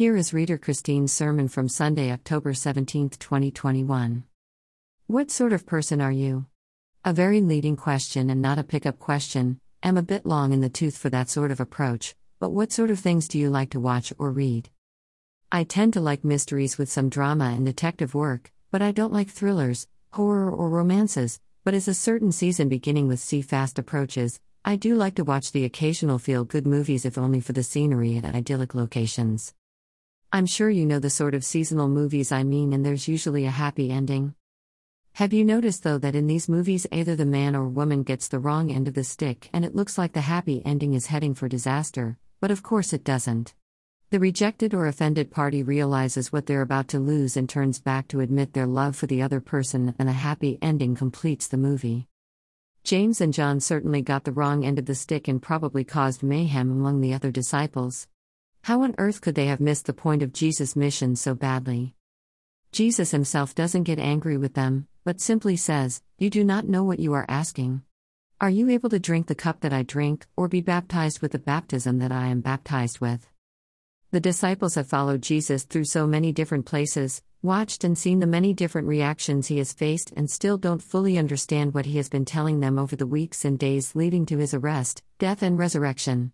[0.00, 4.24] Here is Reader Christine's sermon from Sunday, October 17, 2021.
[5.08, 6.46] What sort of person are you?
[7.04, 9.60] A very leading question and not a pickup question.
[9.82, 12.90] am a bit long in the tooth for that sort of approach, but what sort
[12.90, 14.70] of things do you like to watch or read?
[15.52, 19.28] I tend to like mysteries with some drama and detective work, but I don't like
[19.28, 21.40] thrillers, horror, or romances.
[21.62, 25.52] But as a certain season beginning with see fast approaches, I do like to watch
[25.52, 29.52] the occasional feel good movies if only for the scenery and idyllic locations.
[30.32, 33.50] I'm sure you know the sort of seasonal movies I mean, and there's usually a
[33.50, 34.36] happy ending.
[35.14, 38.38] Have you noticed, though, that in these movies either the man or woman gets the
[38.38, 41.48] wrong end of the stick and it looks like the happy ending is heading for
[41.48, 43.54] disaster, but of course it doesn't?
[44.10, 48.20] The rejected or offended party realizes what they're about to lose and turns back to
[48.20, 52.06] admit their love for the other person, and a happy ending completes the movie.
[52.84, 56.70] James and John certainly got the wrong end of the stick and probably caused mayhem
[56.70, 58.06] among the other disciples.
[58.62, 61.94] How on earth could they have missed the point of Jesus' mission so badly?
[62.72, 67.00] Jesus himself doesn't get angry with them, but simply says, You do not know what
[67.00, 67.82] you are asking.
[68.40, 71.38] Are you able to drink the cup that I drink, or be baptized with the
[71.38, 73.28] baptism that I am baptized with?
[74.12, 78.52] The disciples have followed Jesus through so many different places, watched and seen the many
[78.52, 82.60] different reactions he has faced, and still don't fully understand what he has been telling
[82.60, 86.32] them over the weeks and days leading to his arrest, death, and resurrection.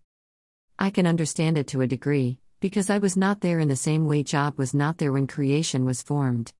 [0.79, 4.05] I can understand it to a degree, because I was not there in the same
[4.05, 6.53] way Job was not there when creation was formed.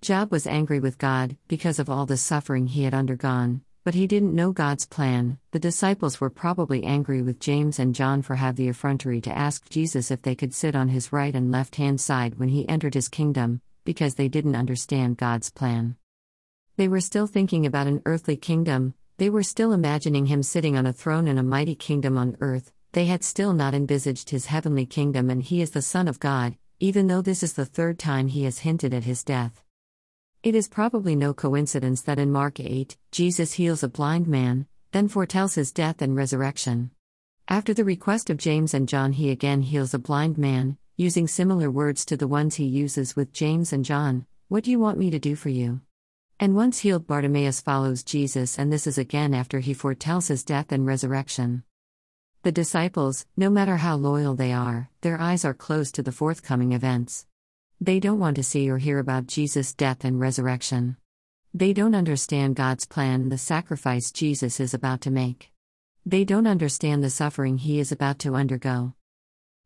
[0.00, 4.08] Job was angry with God because of all the suffering he had undergone, but he
[4.08, 5.38] didn't know God's plan.
[5.52, 9.70] The disciples were probably angry with James and John for have the effrontery to ask
[9.70, 12.94] Jesus if they could sit on his right and left hand side when he entered
[12.94, 15.96] his kingdom, because they didn't understand God's plan.
[16.76, 20.84] They were still thinking about an earthly kingdom, they were still imagining him sitting on
[20.84, 24.86] a throne in a mighty kingdom on earth, they had still not envisaged his heavenly
[24.86, 28.26] kingdom and he is the Son of God, even though this is the third time
[28.26, 29.62] he has hinted at his death.
[30.42, 35.08] It is probably no coincidence that in Mark 8, Jesus heals a blind man, then
[35.08, 36.90] foretells his death and resurrection.
[37.48, 41.70] After the request of James and John, he again heals a blind man, using similar
[41.70, 45.10] words to the ones he uses with James and John What do you want me
[45.10, 45.82] to do for you?
[46.40, 50.72] And once healed, Bartimaeus follows Jesus, and this is again after he foretells his death
[50.72, 51.62] and resurrection.
[52.46, 56.70] The disciples, no matter how loyal they are, their eyes are closed to the forthcoming
[56.70, 57.26] events.
[57.80, 60.96] They don't want to see or hear about Jesus' death and resurrection.
[61.52, 65.50] They don't understand God's plan and the sacrifice Jesus is about to make.
[66.04, 68.94] They don't understand the suffering he is about to undergo.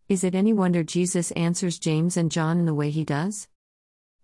[0.09, 3.47] Is it any wonder Jesus answers James and John in the way he does?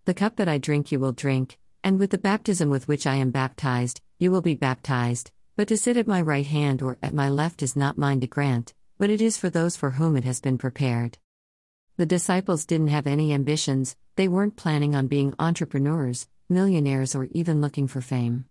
[0.05, 3.17] The cup that I drink you will drink, and with the baptism with which I
[3.17, 7.15] am baptized, you will be baptized, but to sit at my right hand or at
[7.15, 10.23] my left is not mine to grant, but it is for those for whom it
[10.23, 11.17] has been prepared.
[11.97, 17.59] The disciples didn't have any ambitions, they weren't planning on being entrepreneurs, millionaires, or even
[17.59, 18.45] looking for fame.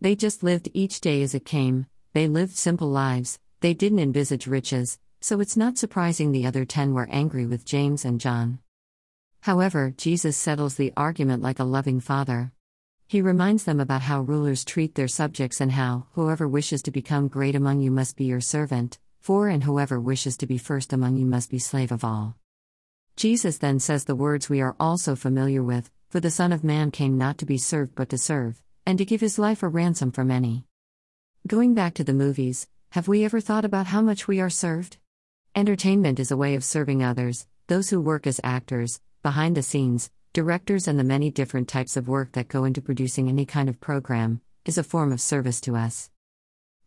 [0.00, 4.46] They just lived each day as it came, they lived simple lives, they didn't envisage
[4.46, 8.60] riches, so it's not surprising the other ten were angry with James and John.
[9.40, 12.52] However, Jesus settles the argument like a loving father.
[13.08, 17.28] He reminds them about how rulers treat their subjects and how, whoever wishes to become
[17.28, 21.16] great among you must be your servant, for and whoever wishes to be first among
[21.16, 22.36] you must be slave of all.
[23.14, 26.90] Jesus then says the words we are also familiar with For the Son of Man
[26.90, 30.10] came not to be served but to serve, and to give his life a ransom
[30.10, 30.64] for many.
[31.46, 34.96] Going back to the movies, have we ever thought about how much we are served?
[35.54, 40.10] Entertainment is a way of serving others, those who work as actors, behind the scenes,
[40.36, 43.80] directors, and the many different types of work that go into producing any kind of
[43.80, 46.10] program, is a form of service to us.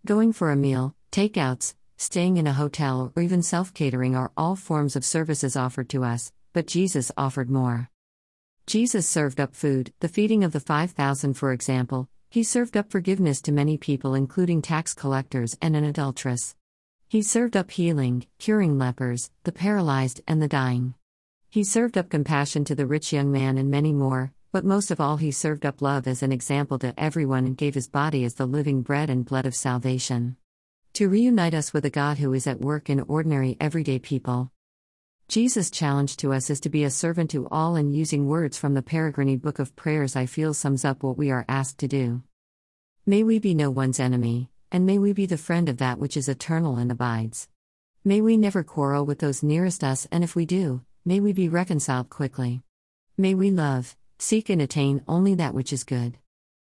[0.06, 4.56] Going for a meal, takeouts, staying in a hotel, or even self catering are all
[4.56, 7.90] forms of services offered to us, but Jesus offered more.
[8.68, 13.42] Jesus served up food, the feeding of the 5,000, for example, he served up forgiveness
[13.42, 16.56] to many people, including tax collectors and an adulteress.
[17.08, 20.94] He served up healing, curing lepers, the paralyzed, and the dying.
[21.52, 25.02] He served up compassion to the rich young man and many more, but most of
[25.02, 28.36] all, he served up love as an example to everyone and gave his body as
[28.36, 30.38] the living bread and blood of salvation.
[30.94, 34.52] To reunite us with a God who is at work in ordinary, everyday people.
[35.28, 38.76] Jesus' challenge to us is to be a servant to all, and using words from
[38.76, 42.22] the Peregrine Book of Prayers, I feel sums up what we are asked to do.
[43.08, 46.16] May we be no one's enemy, and may we be the friend of that which
[46.16, 47.48] is eternal and abides.
[48.06, 51.48] May we never quarrel with those nearest us, and if we do, May we be
[51.48, 52.62] reconciled quickly.
[53.18, 56.18] May we love, seek, and attain only that which is good.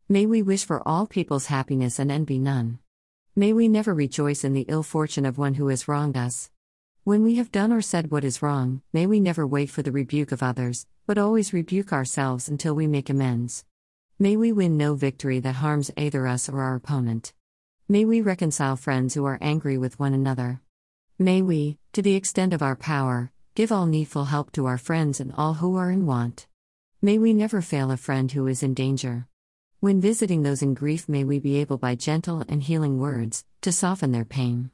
[0.09, 2.79] May we wish for all people's happiness and envy none.
[3.35, 6.49] May we never rejoice in the ill fortune of one who has wronged us.
[7.03, 9.91] When we have done or said what is wrong, may we never wait for the
[9.91, 13.65] rebuke of others, but always rebuke ourselves until we make amends.
[14.17, 17.33] May we win no victory that harms either us or our opponent.
[17.87, 20.61] May we reconcile friends who are angry with one another.
[21.19, 25.19] May we, to the extent of our power, give all needful help to our friends
[25.19, 26.47] and all who are in want.
[27.03, 29.27] May we never fail a friend who is in danger.
[29.79, 33.71] When visiting those in grief, may we be able by gentle and healing words to
[33.71, 34.71] soften their pain.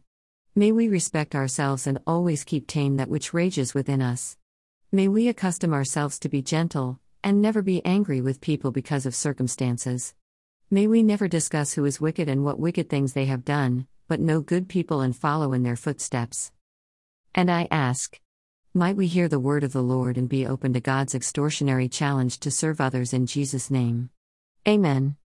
[0.56, 4.38] May we respect ourselves and always keep tame that which rages within us.
[4.94, 9.14] May we accustom ourselves to be gentle and never be angry with people because of
[9.14, 10.14] circumstances.
[10.72, 14.22] May we never discuss who is wicked and what wicked things they have done, but
[14.22, 16.54] know good people and follow in their footsteps.
[17.36, 18.22] And I ask,
[18.74, 22.40] might we hear the word of the Lord and be open to God's extortionary challenge
[22.42, 24.12] to serve others in Jesus' name?
[24.68, 25.19] Amen.